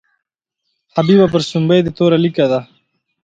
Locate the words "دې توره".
1.85-2.17